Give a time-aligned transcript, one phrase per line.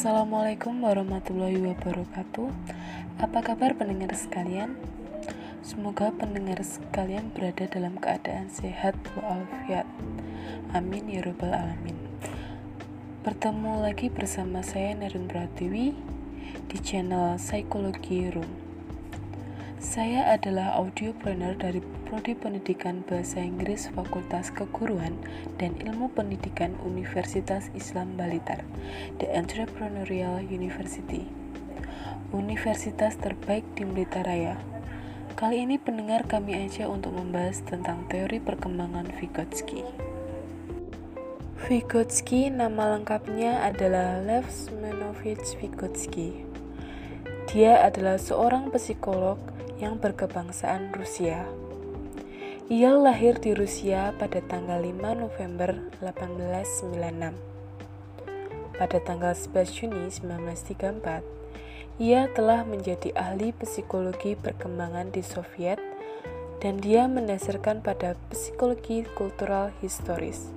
[0.00, 2.48] Assalamualaikum warahmatullahi wabarakatuh.
[3.20, 4.80] Apa kabar pendengar sekalian?
[5.60, 9.84] Semoga pendengar sekalian berada dalam keadaan sehat walafiat.
[10.72, 12.00] Amin ya robbal alamin.
[13.28, 15.92] Bertemu lagi bersama saya Narun Pratiwi
[16.72, 18.69] di channel Psikologi Room.
[19.80, 25.16] Saya adalah audiopreneur dari Prodi Pendidikan Bahasa Inggris Fakultas Keguruan
[25.56, 28.60] dan Ilmu Pendidikan Universitas Islam Balitar,
[29.16, 31.24] The Entrepreneurial University.
[32.28, 34.28] Universitas terbaik di Blitar.
[35.32, 39.80] Kali ini pendengar kami aja untuk membahas tentang teori perkembangan Vygotsky.
[41.56, 46.49] Vygotsky nama lengkapnya adalah Lev Smenovich Vygotsky.
[47.50, 49.34] Dia adalah seorang psikolog
[49.82, 51.50] yang berkebangsaan Rusia.
[52.70, 57.34] Ia lahir di Rusia pada tanggal 5 November 1896.
[58.78, 65.82] Pada tanggal 11 Juni 1934, ia telah menjadi ahli psikologi perkembangan di Soviet
[66.62, 70.54] dan dia mendasarkan pada psikologi kultural historis.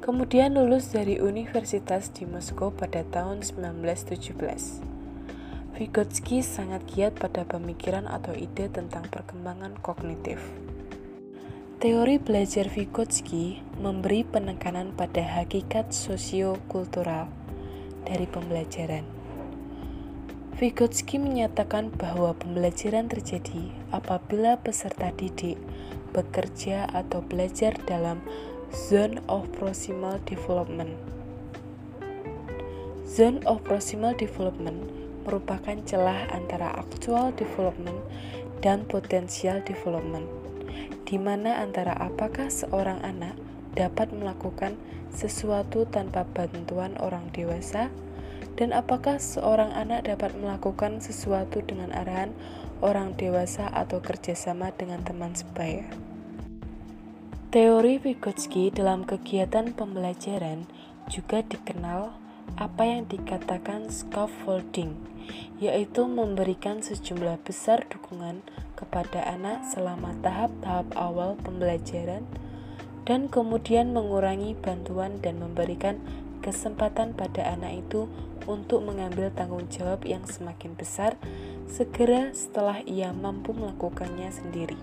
[0.00, 4.93] Kemudian lulus dari Universitas di Moskow pada tahun 1917.
[5.74, 10.38] Vygotsky sangat giat pada pemikiran atau ide tentang perkembangan kognitif.
[11.82, 17.26] Teori belajar Vygotsky memberi penekanan pada hakikat sosio-kultural
[18.06, 19.02] dari pembelajaran.
[20.54, 25.58] Vygotsky menyatakan bahwa pembelajaran terjadi apabila peserta didik
[26.14, 28.22] bekerja atau belajar dalam
[28.70, 30.94] zone of proximal development.
[33.10, 37.98] Zone of proximal development merupakan celah antara actual development
[38.60, 40.28] dan potensial development,
[41.08, 43.36] di mana antara apakah seorang anak
[43.74, 44.78] dapat melakukan
[45.10, 47.90] sesuatu tanpa bantuan orang dewasa
[48.54, 52.30] dan apakah seorang anak dapat melakukan sesuatu dengan arahan
[52.82, 55.86] orang dewasa atau kerjasama dengan teman sebaya.
[57.54, 60.66] Teori Vygotsky dalam kegiatan pembelajaran
[61.06, 62.23] juga dikenal
[62.54, 64.94] apa yang dikatakan scaffolding,
[65.58, 68.44] yaitu memberikan sejumlah besar dukungan
[68.74, 72.26] kepada anak selama tahap-tahap awal pembelajaran
[73.04, 76.00] dan kemudian mengurangi bantuan dan memberikan
[76.40, 78.08] kesempatan pada anak itu
[78.44, 81.16] untuk mengambil tanggung jawab yang semakin besar
[81.64, 84.76] segera setelah ia mampu melakukannya sendiri.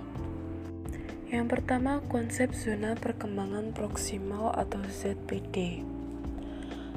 [1.32, 5.91] Yang pertama, konsep zona perkembangan proksimal atau ZPD.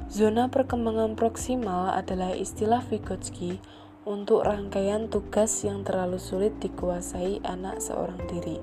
[0.05, 3.57] Zona perkembangan proksimal adalah istilah Vygotsky
[4.05, 8.61] untuk rangkaian tugas yang terlalu sulit dikuasai anak seorang diri,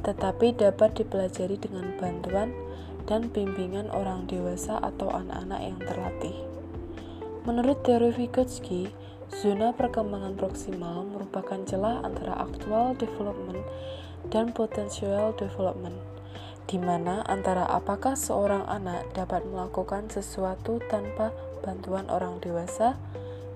[0.00, 2.56] tetapi dapat dipelajari dengan bantuan
[3.04, 6.36] dan bimbingan orang dewasa atau anak-anak yang terlatih.
[7.44, 8.88] Menurut teori Vygotsky,
[9.28, 13.60] zona perkembangan proksimal merupakan celah antara actual development
[14.32, 16.00] dan potential development
[16.70, 21.34] di mana antara apakah seorang anak dapat melakukan sesuatu tanpa
[21.66, 22.94] bantuan orang dewasa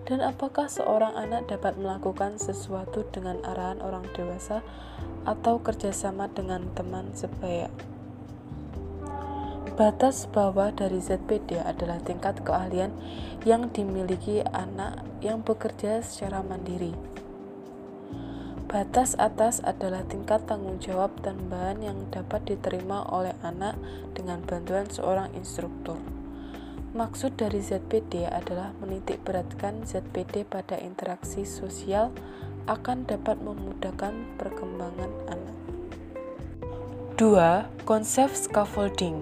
[0.05, 4.61] dan apakah seorang anak dapat melakukan sesuatu dengan arahan orang dewasa
[5.25, 7.73] atau kerjasama dengan teman sebaya.
[9.75, 12.95] Batas bawah dari ZPD adalah tingkat keahlian
[13.43, 16.95] yang dimiliki anak yang bekerja secara mandiri.
[18.65, 23.77] Batas atas adalah tingkat tanggung jawab tambahan yang dapat diterima oleh anak
[24.17, 26.01] dengan bantuan seorang instruktur.
[26.95, 32.15] Maksud dari ZPD adalah menitik beratkan ZPD pada interaksi sosial
[32.71, 35.57] akan dapat memudahkan perkembangan anak.
[37.21, 37.85] 2.
[37.85, 39.21] Konsep scaffolding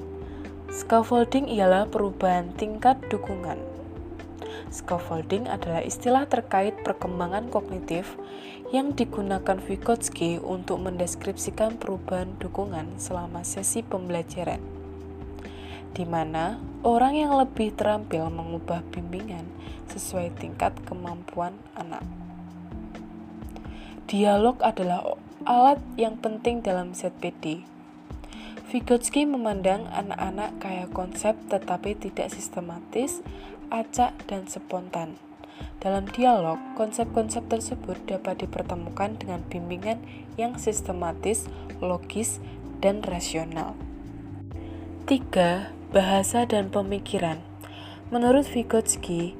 [0.70, 3.71] Scaffolding ialah perubahan tingkat dukungan
[4.72, 8.16] Scaffolding adalah istilah terkait perkembangan kognitif
[8.72, 14.64] yang digunakan Vygotsky untuk mendeskripsikan perubahan dukungan selama sesi pembelajaran,
[15.92, 19.44] di mana orang yang lebih terampil mengubah bimbingan
[19.92, 22.00] sesuai tingkat kemampuan anak.
[24.08, 27.68] Dialog adalah alat yang penting dalam ZPD.
[28.72, 33.20] Vygotsky memandang anak-anak kaya konsep tetapi tidak sistematis
[33.72, 35.16] acak, dan spontan.
[35.80, 40.04] Dalam dialog, konsep-konsep tersebut dapat dipertemukan dengan bimbingan
[40.36, 41.48] yang sistematis,
[41.80, 42.38] logis,
[42.84, 43.74] dan rasional.
[45.08, 45.72] 3.
[45.92, 47.42] Bahasa dan pemikiran
[48.12, 49.32] Menurut Vygotsky,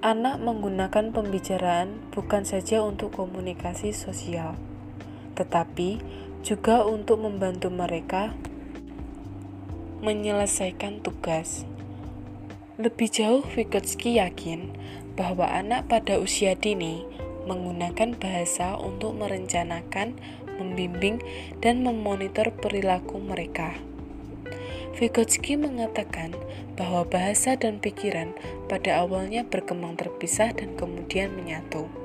[0.00, 4.54] anak menggunakan pembicaraan bukan saja untuk komunikasi sosial,
[5.34, 5.98] tetapi
[6.40, 8.32] juga untuk membantu mereka
[10.00, 11.68] menyelesaikan tugas.
[12.80, 14.72] Lebih jauh, Vygotsky yakin
[15.12, 17.04] bahwa anak pada usia dini
[17.44, 20.16] menggunakan bahasa untuk merencanakan,
[20.56, 21.20] membimbing,
[21.60, 23.76] dan memonitor perilaku mereka.
[24.96, 26.32] Vygotsky mengatakan
[26.80, 28.32] bahwa bahasa dan pikiran
[28.64, 31.99] pada awalnya berkembang terpisah dan kemudian menyatu.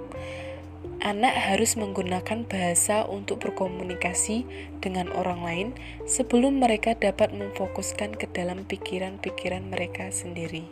[1.04, 4.48] Anak harus menggunakan bahasa untuk berkomunikasi
[4.80, 5.70] dengan orang lain
[6.08, 10.64] sebelum mereka dapat memfokuskan ke dalam pikiran-pikiran mereka sendiri.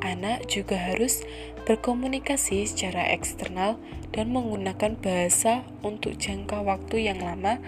[0.00, 1.22] Anak juga harus
[1.68, 3.76] berkomunikasi secara eksternal
[4.10, 7.60] dan menggunakan bahasa untuk jangka waktu yang lama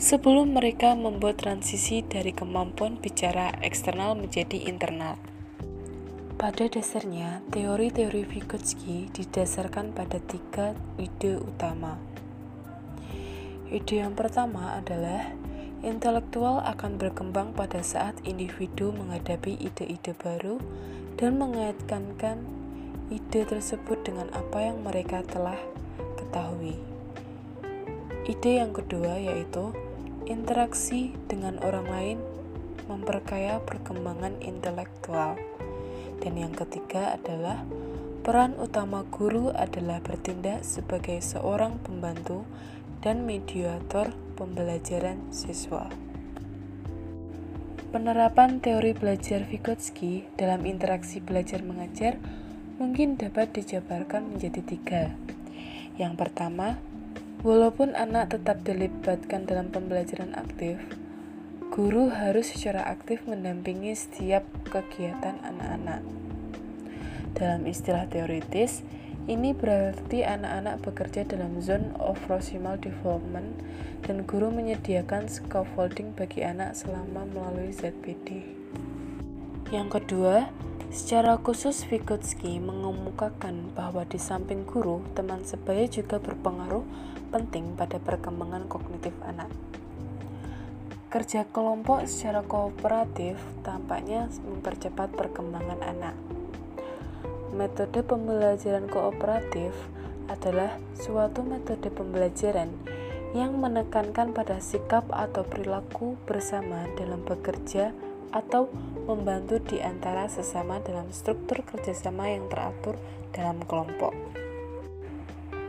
[0.00, 5.35] sebelum mereka membuat transisi dari kemampuan bicara eksternal menjadi internal.
[6.36, 11.96] Pada dasarnya, teori-teori Vygotsky didasarkan pada tiga ide utama.
[13.72, 15.32] Ide yang pertama adalah
[15.80, 20.60] intelektual akan berkembang pada saat individu menghadapi ide-ide baru
[21.16, 22.04] dan mengaitkan
[23.08, 25.56] ide tersebut dengan apa yang mereka telah
[26.20, 26.76] ketahui.
[28.28, 29.72] Ide yang kedua yaitu
[30.28, 32.18] interaksi dengan orang lain
[32.92, 35.55] memperkaya perkembangan intelektual.
[36.20, 37.64] Dan yang ketiga adalah
[38.26, 42.42] peran utama guru adalah bertindak sebagai seorang pembantu
[43.04, 45.86] dan mediator pembelajaran siswa.
[47.94, 52.18] Penerapan teori belajar Vygotsky dalam interaksi belajar mengajar
[52.76, 55.02] mungkin dapat dijabarkan menjadi tiga.
[55.96, 56.76] Yang pertama,
[57.40, 60.76] walaupun anak tetap dilibatkan dalam pembelajaran aktif,
[61.76, 66.00] Guru harus secara aktif mendampingi setiap kegiatan anak-anak.
[67.36, 68.80] Dalam istilah teoritis,
[69.28, 73.60] ini berarti anak-anak bekerja dalam zone of proximal development
[74.08, 78.40] dan guru menyediakan scaffolding bagi anak selama melalui ZPD.
[79.68, 80.48] Yang kedua,
[80.88, 86.88] secara khusus Vygotsky mengemukakan bahwa di samping guru, teman sebaya juga berpengaruh
[87.36, 89.52] penting pada perkembangan kognitif anak.
[91.06, 96.18] Kerja kelompok secara kooperatif tampaknya mempercepat perkembangan anak.
[97.54, 99.70] Metode pembelajaran kooperatif
[100.26, 102.74] adalah suatu metode pembelajaran
[103.38, 107.94] yang menekankan pada sikap atau perilaku bersama dalam bekerja
[108.34, 108.66] atau
[109.06, 112.98] membantu di antara sesama dalam struktur kerjasama yang teratur
[113.30, 114.10] dalam kelompok.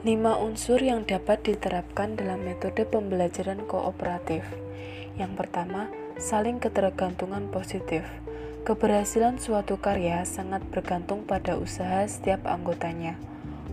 [0.02, 4.67] Lima unsur yang dapat diterapkan dalam metode pembelajaran kooperatif
[5.18, 5.90] yang pertama,
[6.22, 8.06] saling ketergantungan positif.
[8.64, 13.18] Keberhasilan suatu karya sangat bergantung pada usaha setiap anggotanya.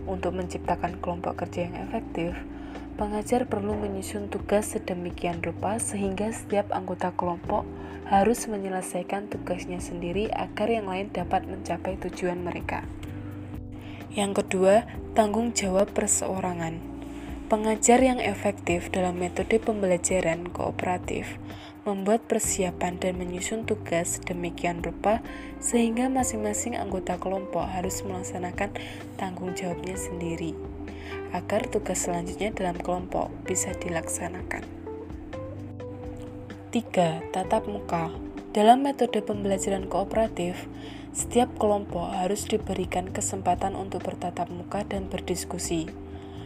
[0.09, 2.33] Untuk menciptakan kelompok kerja yang efektif,
[2.97, 7.67] pengajar perlu menyusun tugas sedemikian rupa sehingga setiap anggota kelompok
[8.09, 12.85] harus menyelesaikan tugasnya sendiri agar yang lain dapat mencapai tujuan mereka.
[14.15, 16.94] Yang kedua, tanggung jawab perseorangan.
[17.55, 21.39] Pengajar yang efektif dalam metode pembelajaran kooperatif
[21.87, 25.23] membuat persiapan dan menyusun tugas demikian rupa
[25.63, 28.75] sehingga masing-masing anggota kelompok harus melaksanakan
[29.15, 30.51] tanggung jawabnya sendiri
[31.31, 34.67] agar tugas selanjutnya dalam kelompok bisa dilaksanakan.
[36.75, 37.31] 3.
[37.31, 38.11] Tatap muka
[38.51, 40.67] Dalam metode pembelajaran kooperatif,
[41.15, 46.03] setiap kelompok harus diberikan kesempatan untuk bertatap muka dan berdiskusi.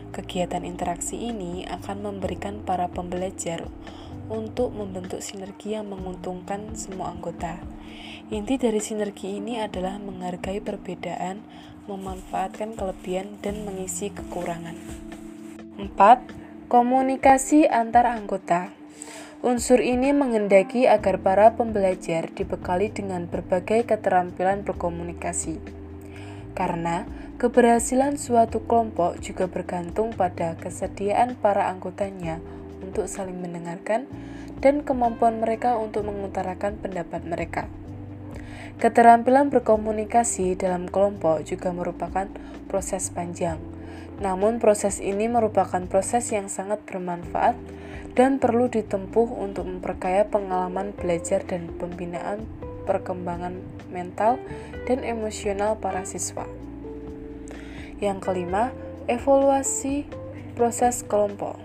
[0.09, 3.69] Kegiatan interaksi ini akan memberikan para pembelajar
[4.29, 7.61] untuk membentuk sinergi yang menguntungkan semua anggota.
[8.29, 11.41] Inti dari sinergi ini adalah menghargai perbedaan,
[11.89, 14.77] memanfaatkan kelebihan, dan mengisi kekurangan.
[15.77, 16.69] 4.
[16.69, 18.69] Komunikasi antar anggota.
[19.41, 25.57] Unsur ini mengendaki agar para pembelajar dibekali dengan berbagai keterampilan berkomunikasi.
[26.53, 27.07] Karena
[27.39, 32.43] Keberhasilan suatu kelompok juga bergantung pada kesediaan para anggotanya
[32.83, 34.11] untuk saling mendengarkan
[34.59, 37.71] dan kemampuan mereka untuk mengutarakan pendapat mereka.
[38.83, 42.27] Keterampilan berkomunikasi dalam kelompok juga merupakan
[42.67, 43.55] proses panjang.
[44.19, 47.55] Namun proses ini merupakan proses yang sangat bermanfaat
[48.19, 52.43] dan perlu ditempuh untuk memperkaya pengalaman belajar dan pembinaan
[52.83, 54.43] perkembangan mental
[54.91, 56.43] dan emosional para siswa.
[57.99, 58.71] Yang kelima,
[59.11, 60.07] evaluasi
[60.55, 61.59] proses kelompok.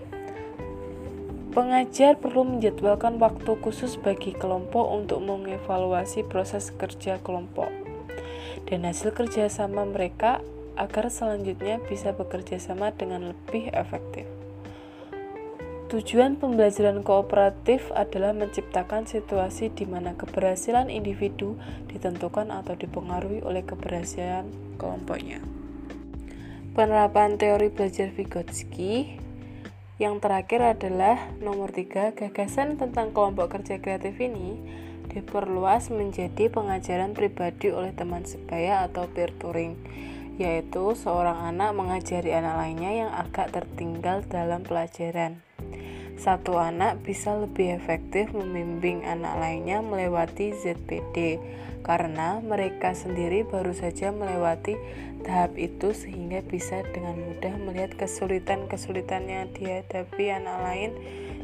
[1.55, 7.71] Pengajar perlu menjadwalkan waktu khusus bagi kelompok untuk mengevaluasi proses kerja kelompok
[8.67, 10.43] dan hasil kerjasama mereka
[10.75, 14.27] agar selanjutnya bisa bekerja sama dengan lebih efektif.
[15.87, 21.55] Tujuan pembelajaran kooperatif adalah menciptakan situasi di mana keberhasilan individu
[21.87, 25.54] ditentukan atau dipengaruhi oleh keberhasilan kelompoknya.
[26.75, 29.15] Penerapan teori belajar Vygotsky
[29.95, 34.59] yang terakhir adalah nomor tiga gagasan tentang kelompok kerja kreatif ini
[35.07, 39.79] diperluas menjadi pengajaran pribadi oleh teman sebaya atau peer touring
[40.35, 45.44] yaitu seorang anak mengajari anak lainnya yang agak tertinggal dalam pelajaran.
[46.15, 51.37] Satu anak bisa lebih efektif membimbing anak lainnya melewati ZPD
[51.85, 54.73] karena mereka sendiri baru saja melewati
[55.21, 60.91] tahap itu sehingga bisa dengan mudah melihat kesulitan-kesulitan yang dihadapi anak lain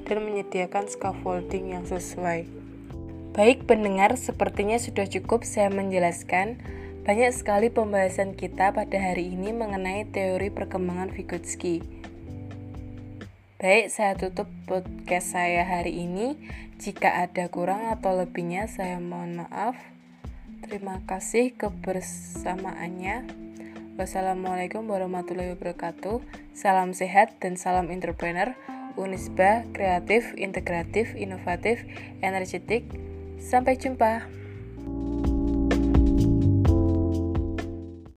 [0.08, 2.48] dan menyediakan scaffolding yang sesuai.
[3.32, 6.60] Baik pendengar, sepertinya sudah cukup saya menjelaskan.
[7.02, 12.01] Banyak sekali pembahasan kita pada hari ini mengenai teori perkembangan Vygotsky.
[13.62, 16.34] Baik, saya tutup podcast saya hari ini.
[16.82, 19.78] Jika ada kurang atau lebihnya, saya mohon maaf.
[20.66, 23.30] Terima kasih kebersamaannya.
[24.02, 26.26] Wassalamualaikum warahmatullahi wabarakatuh.
[26.58, 28.58] Salam sehat dan salam entrepreneur.
[28.98, 31.86] Unisba kreatif, integratif, inovatif,
[32.26, 32.90] energetik.
[33.38, 34.41] Sampai jumpa.